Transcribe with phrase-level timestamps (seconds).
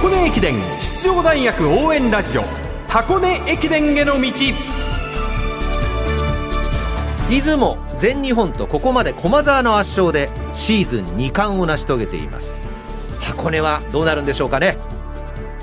[0.00, 2.44] 箱根駅伝出場大学応援ラジオ。
[2.86, 4.30] 箱根駅伝への道。
[7.28, 12.54] 出雲全日本とここまで駒澤の圧勝でシーズン2冠を成し遂げています。
[13.18, 14.76] 箱根はどうなるんでしょうかね。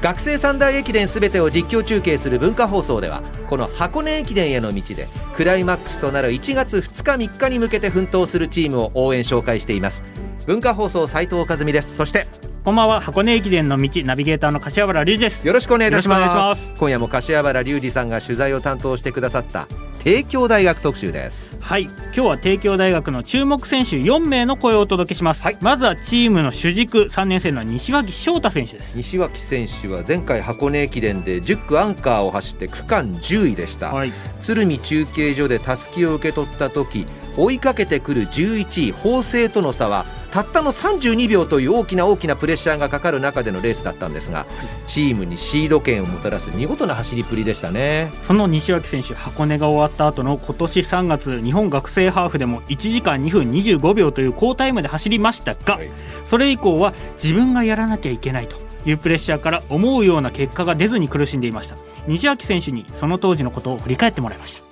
[0.00, 3.20] 学生三大駅伝すべてを実況中継する文化放送では
[3.50, 10.02] この箱根駅伝への道でクライマックスとなる1月2日3日に向けて奮闘するチームを応援紹介しています。
[10.46, 11.94] 文化放送斉藤和美です。
[11.96, 12.26] そして
[12.64, 13.00] こんばんは。
[13.00, 15.44] 箱根駅伝の道ナビゲーターの柏原隆二です。
[15.44, 16.72] よろしくお願いいたします。
[16.78, 19.66] 今夜も柏原隆二さんが取材を担当してくださった
[20.04, 21.58] 帝京大学特集です。
[21.60, 21.82] はい。
[21.82, 25.58] 今日は帝京大学の注目選手4名の声をお届けします、はい。
[25.60, 28.96] まずはチームの主軸3年生の西脇翔太選手です。
[28.96, 34.12] 西脇選手は前回箱根駅伝で10区アンカーを走って区間10位でした、はい。
[34.40, 44.46] 鶴見中継所でたすきを受け取った時追いかけてくる11位法政との差はたったの32秒という大きな大きなプレッシャーがかかる中でのレースだったんですが
[44.86, 48.10] チームにシード権をもたらす見事な走りっぷりでしたね。
[48.22, 55.90] その西脇選手箱根が終わった後の今年3月日本学生ハーフでも1時間2分25秒という好タイムで走りましたが、はい。
[56.24, 58.56] それ以降は自分がやらなきゃいけないと
[58.88, 61.76] いうプレッシャーから思うような結果が出ずに苦しんでいました。
[62.06, 64.62] 西脇選手にその当時のことを振り返ってもらいました。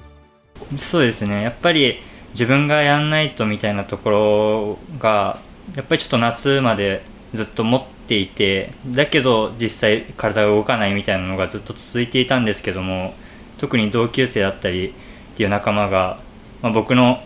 [0.78, 1.42] そうですね。
[1.42, 2.00] やっぱり
[2.32, 5.38] 自分がやんないとみたいなところが
[5.74, 13.14] やっぱりちょっと夏までずっと持っていてだけど実際体が動かないみたいなのがずっと続いていたんですけども
[13.58, 14.92] 特に同級生だったりっ
[15.36, 16.18] ていう仲間が、
[16.62, 17.22] まあ、僕の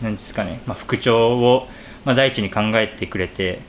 [0.00, 1.68] なんですかね、まあ、復調を、
[2.04, 3.60] まあ、第一に考えてくれて、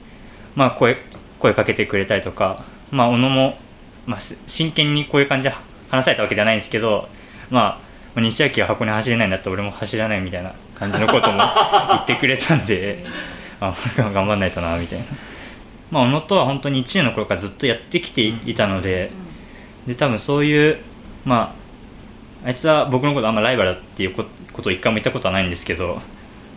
[0.55, 0.97] まあ、声
[1.39, 3.57] 声かけてくれたりとか、まあ、小野も、
[4.05, 5.55] まあ、真剣にこういう感じで
[5.89, 7.07] 話されたわけじゃないんですけど、
[7.49, 7.81] ま
[8.15, 13.05] あ、西脇は箱根走れないんだったら俺も走らないみたいな感じのことも言ってくれたんで
[13.59, 15.05] あ 頑張んないとなみたいな、
[15.91, 19.11] まあ、小野とは本当に1年の頃からずっとやってきていたので
[19.87, 20.77] で多分そういう
[21.25, 21.55] ま
[22.43, 26.01] ああいつは僕のことあんまライバルだっていうこことを一回も言ったことはないんですけど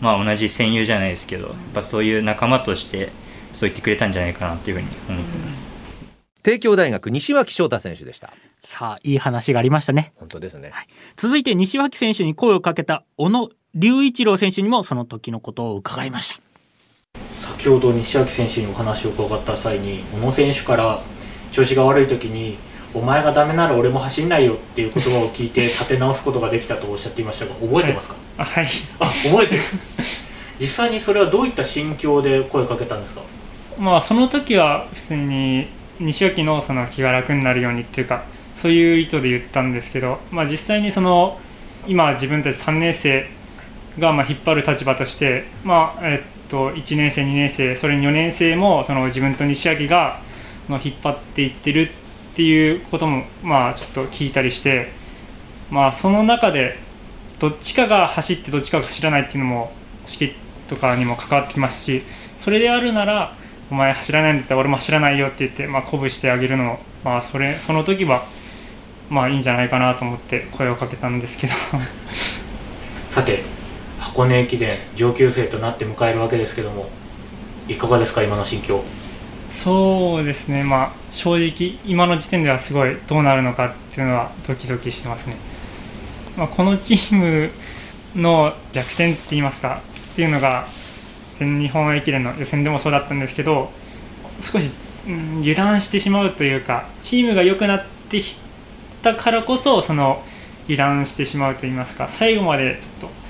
[0.00, 3.10] まあ同じ戦友じゃないですけどやっぱそういう仲間として
[3.53, 5.72] そう言ってくれたんじゃないかなっていうふうに思ってます。
[6.43, 8.32] 帝京大学西脇翔太選手でした。
[8.65, 10.12] さあいい話がありましたね。
[10.16, 10.72] 本当ですね、
[11.16, 16.52] 続いて西脇選手に声をかけた小野隆一郎選手にもその時のことを伺いました
[17.62, 21.00] 先ほど西脇選手にお話を伺った際に小野選手から
[21.53, 22.59] 調子が悪い時に
[22.93, 28.67] お前がダメなら俺も走んないよっていう言葉を聞いて立て直すことができたとおっしゃっていましたが覚えてますか、あはい。
[28.99, 29.61] あ覚えてる
[30.59, 33.22] 実際にそれはどういった心境で声をかけたんですか？
[33.78, 35.69] まあその時は普通に
[36.01, 38.25] 西脇のその気が楽になるようにっていうか
[38.56, 41.39] そういう意図で言ったんですけど、まあ、実際にその
[41.87, 43.28] 今自分たち3年生
[44.01, 50.21] がまあ引っ張る立場として、まあえっと、1年生2年生それに4年生もその自分と西脇が
[50.69, 54.93] 引っ張っていってるっていうこともまあちょっと聞いたりして、
[55.71, 56.79] まあ、その中で
[57.39, 59.73] どっちかが走ってどっちかが走らないっていうのも
[60.05, 60.33] 試験
[60.69, 62.03] とかにも関わってきますし
[62.39, 63.34] それであるなら
[63.71, 68.27] お前走らないんだったら俺も走らないよって言って、まあ、鼓舞してあげるのも、まあ、それその時は
[69.09, 71.55] まあいいんじゃないかなと思って声をかけたんですけど。
[73.11, 73.62] さて
[74.03, 76.89] 箱根駅伝上級生となって迎えるわけですけども
[77.69, 78.83] いかがですか今の心境？
[79.49, 80.65] そうですね。
[80.65, 85.37] まあ正直今の時点ではすごいどうなるのかっていうのはドキドキしてますね、
[86.37, 87.51] まあ、このチーム
[88.17, 89.81] の弱点って言いますか
[90.13, 90.67] っていうのが
[91.37, 93.71] 全日本駅伝の予選でもそうだったんですけど
[94.41, 94.71] 少し、
[95.07, 98.37] うん油断してしまうというかチームが良くなってき
[99.03, 100.23] たからこそその
[100.65, 103.22] 油断してしまうと言いますか最後までちょっと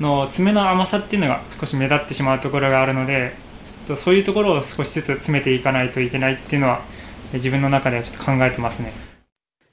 [0.00, 6.82] の詰めの甘さっていうのが少し目立ってしまうところがあるのでちょっとそういうところを少しずつ詰めていかないといけないっていうのは
[7.32, 8.92] 自分の中ではちょっと考えてますね。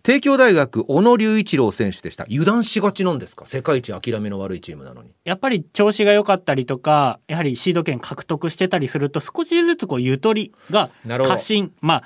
[0.03, 2.25] 帝京大学小野隆一郎選手でした。
[2.25, 3.47] 油断しがちなんですか？
[3.47, 5.09] 世界一諦めの悪いチームなのに。
[5.23, 11.71] やっぱり調子が良かったりとかやはりシード権獲得してたりすると少しずつこうゆとりが過信。
[11.81, 12.03] まあ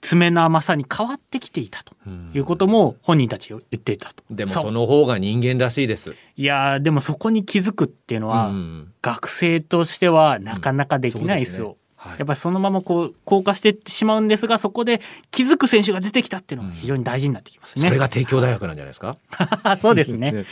[0.00, 1.94] 爪の甘さに変わってきていたと
[2.34, 4.22] いうことも本人たち言っていたと。
[4.30, 6.14] うでもその方が人間らしいです。
[6.36, 8.92] いやーでもそこに気づくっていうのは、うん。
[9.02, 11.76] 学生としてはなかなかできないですよ。
[11.96, 12.18] はい。
[12.18, 15.00] やっぱりそのままこう硬化していってしまうんですがそこで
[15.32, 17.84] 気づく選手が出てきたっていうのが非常に大事になってきますね。
[17.84, 19.16] それが帝京大学なんじゃないですか？
[19.82, 20.44] そうですね。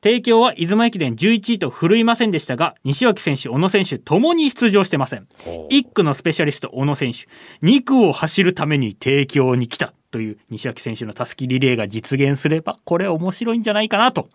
[0.00, 5.28] 帝京は出雲駅伝11位と振るいませんでしたが西脇選手小野選手ともに出場してません。
[5.44, 7.28] 1区のスペシャリスト小野選手
[7.66, 14.30] 2区を走るために帝京に来たという西脇選手のたすきリレーが実現すればこれ面白いんじゃないかなと。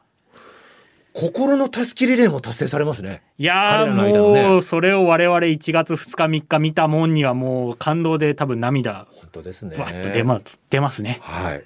[1.13, 3.23] 心のたすきリレーも達成されますね。
[3.39, 4.43] いやーの間のね。
[4.43, 9.75] もうそれを我々1月2日3日見たもんにはもう感動で多分涙本当ですね。
[9.75, 11.17] ぶわっと出ます出ますね。
[11.23, 11.65] はい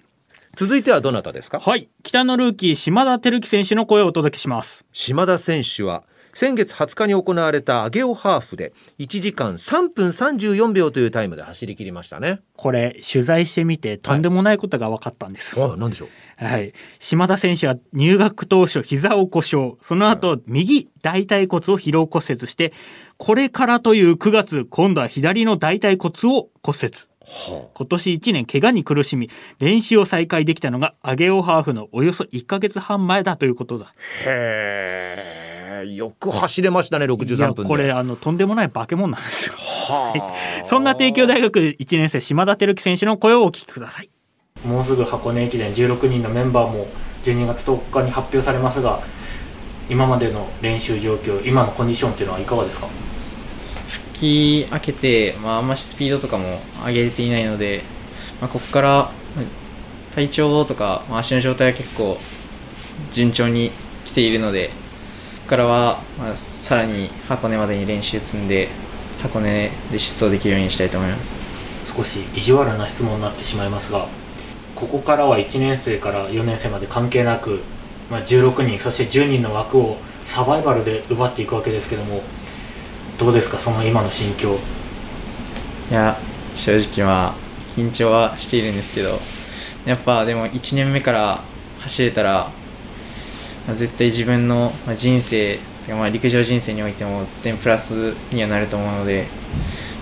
[0.55, 1.59] 続いてはどなたですか？
[1.59, 1.89] はい。
[2.03, 4.85] 北のルーキー島田照樹選手の声をお届けします。
[4.91, 6.03] 島田選手は
[6.33, 12.41] 先月20日に行われたアゲオハーフで1時間3分34秒というタイムで走り切りましたね。
[12.55, 16.05] これ取材してみてとんでもないことが分かったんです、あなんでしょ
[16.39, 16.45] う？
[16.45, 19.75] はい、島田選手は入学当初膝を故障。
[19.81, 22.73] その後右大腿骨を疲労骨折して
[23.17, 26.93] これからという9月今度は左の大腿骨を骨折。
[27.18, 27.18] は
[27.73, 29.29] 今年1年怪我に苦しみ
[29.59, 33.85] 練習を再開できたのがアゲオハーフのおよそ1ヶ月半前だということだ。
[33.87, 33.89] あ
[34.25, 37.69] へえよく走れましたねいや63分で。
[37.69, 39.53] これあのとんでもない化け物なんですよ。
[39.55, 40.13] は
[40.63, 40.65] あ。
[40.65, 44.09] そんな帝京大学1年生島田照樹選手の声をお聞きください。
[44.65, 46.87] もうすぐ箱根駅伝16人のメンバーも
[47.23, 49.01] 12月10日に発表されますが
[49.89, 52.87] 今までの練習状況今のコンディションっていうのはいかがですか？
[54.19, 57.83] 復帰明けて、まあ、あんましスピードとかも上げれていないので、
[58.41, 59.11] まあ、ここから
[60.13, 62.17] 体調とか、まあ、足の状態は結構
[63.13, 63.71] 順調に
[64.03, 64.73] 来ているのでこ
[65.43, 68.67] こからは、まあ、さらに箱根までに練習積んで
[69.21, 71.39] 箱根で出走できるようにしたいと思います。
[71.95, 74.07] 少し意地悪な質問になってしまいますが
[74.75, 77.61] ここからは1年生から4年生まで関係なく、
[78.09, 82.21] まあ、16人そして10人の枠をサバイバルで奪っていくわけですけども
[83.19, 84.59] どうですかその今の心境。
[85.91, 86.17] いや
[86.55, 87.35] 正直まあ
[87.75, 89.19] 緊張はしているんですけど
[89.85, 91.43] やっぱでも1年目から
[91.79, 92.49] 走れたら、
[93.67, 99.27] まあ絶対自分のまあ人生まあ陸上人生においても絶対プラスにはなると思うので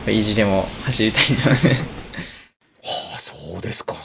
[0.08, 1.68] 意地でも走りたいと思います。
[1.68, 1.74] は
[3.16, 3.96] あそうですか、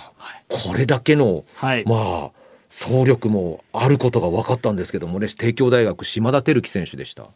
[0.49, 7.26] これだけのはい、まあ総力もあることが分かったんですけどもね帝京大学島田照樹選手でした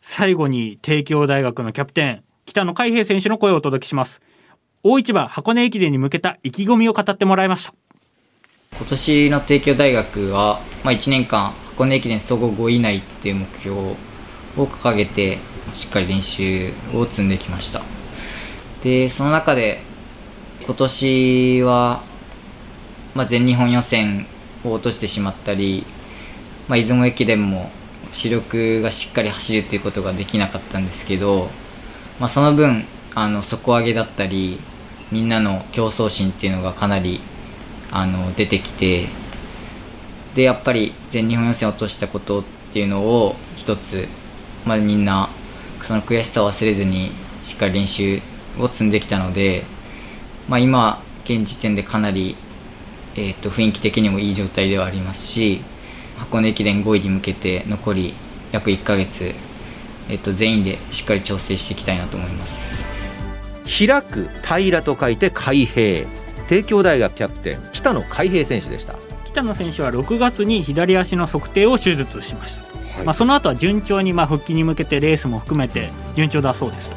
[0.00, 4.22] 最後に帝京大学のキャプテン北野海平選手の声をお届けします。
[4.82, 7.74] 大一番箱根駅伝に向けた意気込みを語ってもらいました。
[8.78, 13.96] 今年の帝京大学は、まあ、1年間箱根駅伝総合5位以内っていう目標を
[14.56, 15.38] 掲げて
[15.74, 17.82] しっかり練習を積んできました。
[18.82, 19.82] でその中で
[20.64, 22.02] 今年は、
[23.14, 24.26] まあ、全日本予選
[24.64, 25.84] を落としてしまったり、
[26.68, 27.70] まあ、出雲駅伝も
[28.12, 31.48] 主力がしっかり走るっていうことができなかったんですけど、
[32.18, 32.84] まあ、その分
[33.14, 34.60] あの底上げだったり
[35.10, 37.20] みんなの競争心っていうのがかなり
[37.90, 39.08] あの出てきて
[40.34, 44.06] でやっぱり全日本予選落としたことっていうのを一つ、
[44.64, 45.28] まあ、みんな
[45.82, 47.10] その悔しさを忘れずに
[47.42, 48.20] しっかり練習
[48.58, 49.64] を積んできたので、
[50.48, 52.36] まあ、今現時点でかなり、
[53.16, 55.62] えー、と雰囲気的にもいい状態ではありますし
[56.20, 58.14] 箱根駅伝5位に向けて残り
[58.52, 59.34] 約1ヶ月、
[60.08, 62.84] えー、と全員でしっかり調整していきたいなと思います。
[63.64, 66.06] 開く平らと書いて海平
[66.48, 68.94] 帝京大学キャプテン北野海平選手でした、
[69.24, 72.62] 北野選手は6月に左足の測定を手術しました、
[72.96, 73.04] はい。
[73.06, 76.90] まあ、その後は順調にまあ復帰に向けてレースも含めて順調だそうです。
[76.90, 76.96] と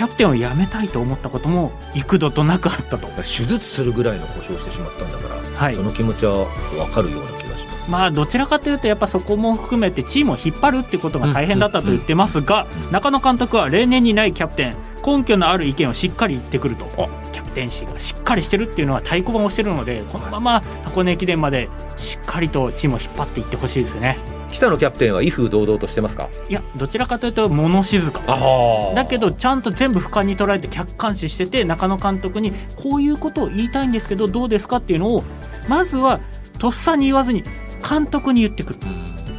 [0.00, 3.06] キャプテンを辞めたいと思ったことも幾度となくあったと。
[3.18, 5.74] 手術するぐらいの故障をしてしまったんだから、はい。
[5.74, 7.90] その気持ちは分かるような気がします。
[7.90, 16.86] まあどちらかというとやっぱそこも含めてチームを引っ張るってことが大変だったと言ってますがうん中野監督は例年にないキャプテン根拠のある意見をしっかり言ってくると。
[17.32, 24.16] キャプテンシーがしっかりしてるっていうのは太鼓判をしてるのでこのまま箱根駅伝までしっかりとチームを引っ張っていってほしいですね
[24.52, 26.28] 北野キャプテンは威風堂々としてますか？
[26.48, 28.20] いやどちらかというと物静か。
[28.26, 35.24] あだけどちゃんと全部俯瞰に捉えて客観視してて中野監督にこういうことを言いたいんですけどどうですかっていうのを
[35.68, 36.20] まずは
[36.58, 37.44] とっさに言わずに
[37.88, 38.78] 監督に言ってくる。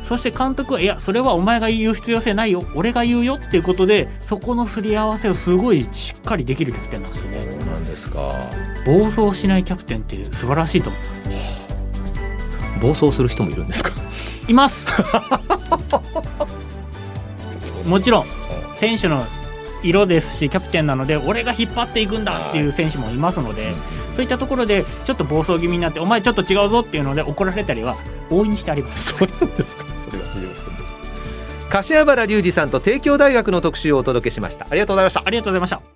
[0.03, 2.63] そして監督はいやそれはお前が言う必要性ないよ。
[2.75, 7.41] 俺が言うよっていうことでそこのすり合わせをすごいしっかりできるキャプテンなんですよね。
[7.41, 8.34] そうなんですか。
[8.86, 12.82] 暴走しないキャプテンっていう素晴らしいと思う。
[12.82, 13.91] 暴走する人もいるんですか？
[14.48, 14.88] います。
[17.88, 18.26] もちろん
[18.76, 19.26] 選手の
[19.84, 23.74] 色ですしキャプテンなので俺が引っ張っていくんだっていう選手もいますので、
[24.16, 27.96] そういったところでちょっと暴走気味になってお前ちょっと違うぞっていうので怒られたりは
[28.30, 29.14] 大いにしてあります。
[29.18, 29.86] そうなんですか。
[30.10, 30.32] それが
[31.70, 34.68] 柏原隆二さんと帝京大学の特集をお届けしました。
[34.70, 35.24] ありがとうございました。
[35.26, 35.91] ありがとうございました